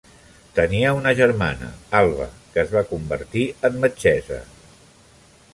Tenia 0.59 0.93
una 0.99 1.11
germana, 1.19 1.69
Alva, 2.01 2.27
que 2.55 2.63
es 2.63 2.75
va 2.79 2.85
convertir 2.95 3.47
en 3.71 3.81
metgessa. 3.85 4.45